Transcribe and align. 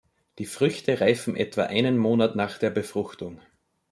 Die 0.39 0.47
Früchte 0.47 0.99
reifen 0.99 1.35
etwa 1.35 1.65
einen 1.65 1.99
Monat 1.99 2.35
nach 2.35 2.57
der 2.57 2.71
Befruchtung. 2.71 3.39